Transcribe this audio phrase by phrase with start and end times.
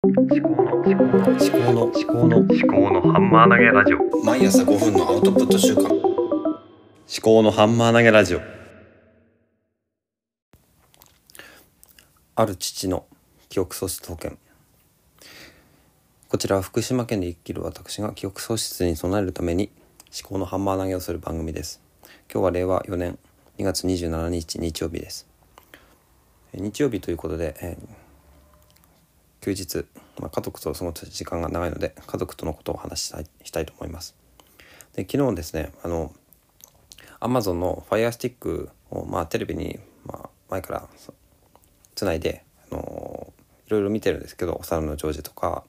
[0.00, 4.24] 思考の思考の思考の思考の思考のハンマー投げラジオ。
[4.24, 5.88] 毎朝5分のアウトプット週間。
[5.88, 5.92] 思
[7.20, 8.40] 考のハンマー投げラジオ。
[12.36, 13.06] ある父の
[13.48, 14.38] 記憶喪失保険。
[16.28, 19.68] こちらは福島県で生きる私が記憶喪失に備えるために
[20.16, 21.82] 思考のハンマー投げをする番組です。
[22.32, 23.18] 今日は令和4年
[23.58, 25.26] 2月27日日曜日です。
[26.52, 28.07] え日曜日ということで、えー
[29.40, 29.86] 休日、
[30.20, 34.14] まあ、家族と過ごす時間が長いので家族とのことを話したいしたいと思います。
[34.94, 36.12] で昨日ですねあの
[37.20, 40.88] Amazon の Fire Stick を、まあ、テレビに、まあ、前から
[41.94, 43.32] つないで、あの
[43.66, 45.64] いろいろ見てるんですけど「お猿のジョージ」とか、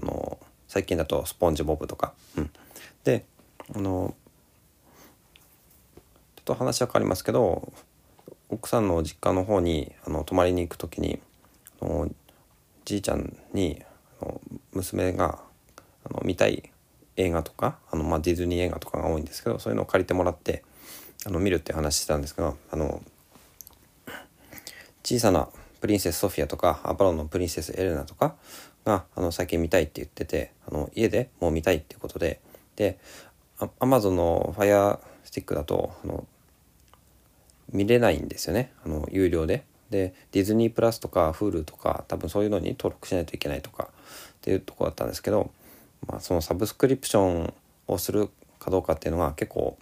[0.00, 2.50] あの最近だと「スポンジボブ」とか、うん、
[3.04, 3.24] で
[3.74, 4.14] あの
[6.36, 7.72] ちょっと話は変わりますけど
[8.48, 11.20] 奥さんの実家の方にあの泊まりに行く時に
[11.80, 12.10] あの
[12.84, 13.82] じいちゃんに
[14.20, 14.40] あの
[14.72, 15.38] 娘が
[16.04, 16.70] あの見たい
[17.16, 20.62] 映画とかあの、まあ、ディズニー映画とかが多いんですけどそういうのを借りてもらって
[21.26, 23.02] あの見るって話してたんですがあの
[25.04, 25.48] 小さな
[25.80, 28.34] プリンセスソフィアとかアパロンのプリンセスエレナとか
[28.84, 32.40] があの最近見たいって言っててあの家でもう見たいっていうことで
[32.76, 32.98] で
[33.78, 36.26] アマゾンの Fire Stick だとあの
[37.72, 39.64] 見れないんですよねあの有料で。
[39.92, 45.52] でディズニープラスとか Hulu とか多分そういうのに登録しないといけないとかっていうところだったんですけど、
[46.08, 47.54] まあ、そのサブスクリプション
[47.86, 49.78] をするかどうかっていうのが結構、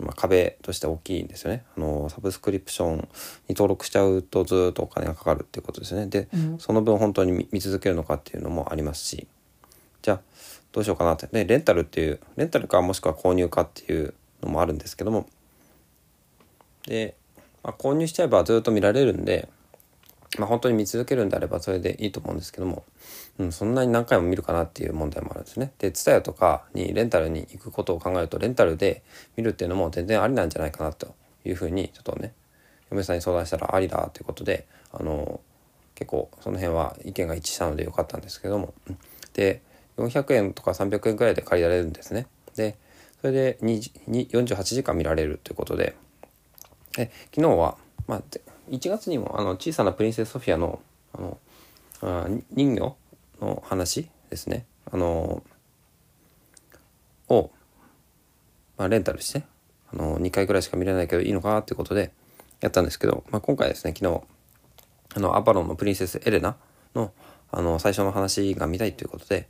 [0.00, 1.64] まあ、壁として大きいんですよね。
[1.76, 3.04] あのサブスクリプションに
[3.50, 6.06] 登録しちゃうとずっとお金がかかるっていうことですよね。
[6.06, 9.26] で、その分本当に見見続けるのかっていうのもありますし
[10.02, 10.20] じゃあ
[10.72, 11.26] どうしようかなって。
[11.26, 15.28] でレンタルっていうレンタルかもしくは購入かっていうのもあるんですけども
[16.86, 17.14] で、
[17.62, 19.48] まあ、購入しちゃえばずっと見られるんで、
[20.38, 22.84] まあ、本当に見続けるんであればそれでいいと思うんですけども、
[23.38, 25.72] うん、そんなに何回も見るかなっていう問題もあるんですね。
[25.78, 29.02] で TSUTAYA とかにレンタルに行くことを考えるとレンタルで
[29.36, 32.32] 見るっていうのも全然ありなんじゃないかなというふうにちょっとね
[32.90, 35.40] 嫁さんに相談したらありだということであの
[35.94, 38.72] 結構その辺は意見が一致したのでよかったんですけども
[39.34, 39.62] で
[39.96, 42.26] 400円とか300円くらいで借りられるんですね。
[42.56, 42.76] で
[43.20, 45.94] それで48時間見られるということで
[46.96, 48.22] で昨日は、まあ、
[48.70, 50.80] 1月にもあの小さなプリンセスソフィアの
[51.12, 51.38] あの
[52.02, 52.96] あ人魚
[53.40, 54.64] の話ですね。
[54.90, 55.42] あの
[57.28, 57.50] を、
[58.76, 59.44] まあ、レンタルして
[59.92, 62.12] あの2回ぐらいしか見れないけどいいのかっていうことで
[62.60, 64.22] やったんですけど、まあ、今回ですね昨日
[65.16, 66.56] あのアパロンのプリンセスエレナ
[66.94, 67.12] の
[67.52, 69.48] あの最初の話が見たいということで、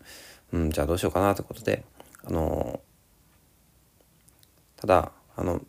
[0.52, 1.84] うん、じゃあどうしようかなということで
[2.24, 2.80] あの
[4.76, 5.60] ただあの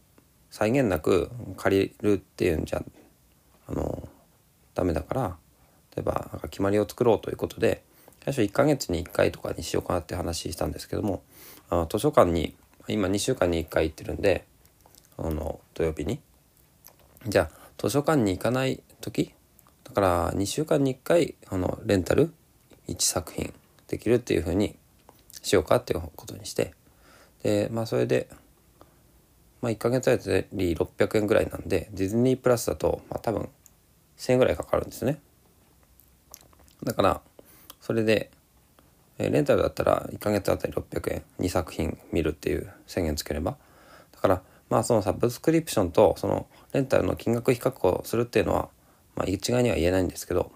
[0.51, 2.83] 際限なく借りるっていうんじゃ
[3.67, 4.07] あの
[4.75, 5.37] ダメだから
[5.95, 7.83] 例えば決まりを作ろうということで
[8.23, 11.23] 最初1ヶ月に1回とかにしようかなって話したんですけども
[11.69, 12.55] あ図書館に
[12.87, 14.45] 今2週間に1回行ってるんで
[15.17, 16.19] あの土曜日に。
[17.27, 19.33] じゃあ図書館に行かない時
[19.83, 22.33] だから2週間に1回あのレンタル
[22.87, 23.53] 1作品
[23.87, 24.75] できるっていう風に
[25.43, 26.73] しようかっていうことにして。
[27.43, 28.27] でまあそれで
[29.61, 33.49] まあ、1ヶ月あたり600円ぐらいなんでディズニープラスだと、まあ、多分
[34.17, 35.19] 1000円ぐらいかかるんですね。
[36.83, 37.21] だから
[37.79, 38.31] それで、
[39.17, 43.57] えーレンタルだったら1ヶ月あたり600円2作品見るっていう宣言つければ。
[44.11, 48.69] だからまあそのサブスクリプションとそのレンタルの金額比較をするっていうのは、
[49.15, 50.51] まあ、一概には言えないんですけど、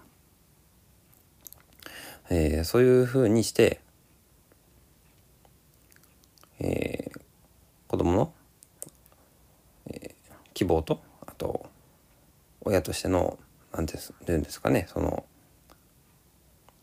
[2.30, 3.80] えーそういうふうにして、
[6.58, 7.20] えー
[7.88, 8.32] 子供の
[10.56, 11.66] 希望とあと
[12.62, 13.38] 親としての
[13.72, 15.26] 何て言うんですかねその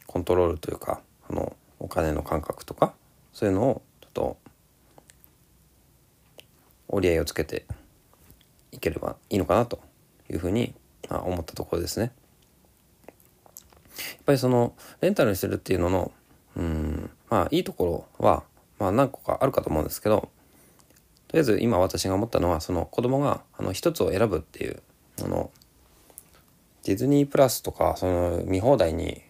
[0.06, 2.94] コントロールというかあのお金の感覚とか
[3.34, 4.38] そういうのをちょっと
[6.88, 7.66] 折り合いをつけて
[8.72, 9.80] いければいいのかなと
[10.30, 10.76] いうふうに
[11.10, 12.12] まあ思ったところですね。
[13.98, 16.12] やっぱりそのレンタルにするっていうのの
[16.58, 18.44] うんまあいいところは、
[18.78, 20.30] まあ、何個かあるかと思うんですけど
[21.34, 24.84] とりあえず今私が思ったのはその子供があの一つを選ぶっていう
[25.26, 25.50] あの
[26.84, 29.24] ディズニープラスとかその見放題に、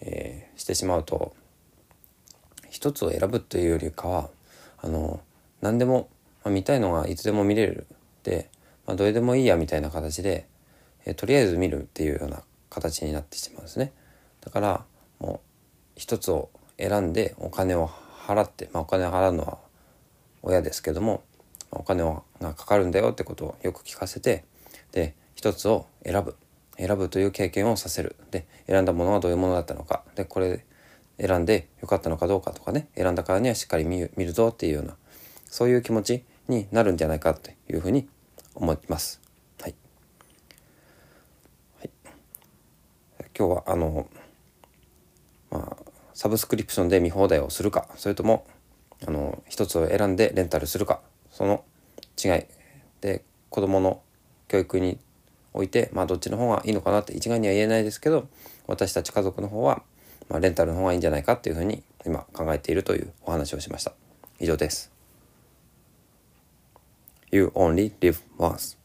[0.00, 1.34] えーしてしまうと
[2.70, 4.28] 一つを選ぶというよりかは
[4.80, 5.20] あの
[5.60, 6.08] 何でも、
[6.44, 7.86] まあ見たいのがいつでも見れる
[8.22, 8.48] で、
[8.86, 10.46] まあ、どれでもいいやみたいな形で、
[11.06, 13.92] えーとりあえず見るっていうような形になってしまうんですね。
[14.42, 14.84] だから
[15.18, 15.40] も
[15.96, 19.58] う一つを選んでお金を払って、まあ、お金を払うのは
[20.42, 21.24] 親ですけども
[21.72, 24.44] お金がかかるんだよってことをよく聞かせて
[24.92, 26.36] で一つを選ぶ、
[26.76, 28.16] 選ぶという経験をさせる。
[28.30, 30.04] で選んだものはどういうものだったのか。
[30.14, 30.64] でこれ
[31.18, 32.88] 選んでよかったのかどうかとかね。
[32.94, 34.96] 選んだからにはしっかり見る見るぞっていうような
[35.46, 38.08] そういう気持ちになるんじゃないかというふうに
[38.54, 39.20] 思います。
[39.60, 39.74] はい、
[41.78, 41.90] はい、
[43.36, 44.06] 今日はあの
[45.50, 48.46] まあサブスクリプションで見放題をするかそれとも
[49.06, 51.00] あの一つを選んでレンタルするか
[51.32, 51.64] その
[52.22, 52.44] 違い。
[53.00, 54.00] で子どもの
[54.48, 54.98] 教育に
[55.52, 58.28] おいて、まあ、どっちの方がいいのかなって一概には言えないですけど
[58.66, 59.82] 私たち家族の方は、
[60.28, 63.92] まあ、レンタルの方がいいんじゃないかっていうふうに今考えているというお話をしました。
[64.38, 64.92] 以上です。
[67.30, 68.81] You only live once.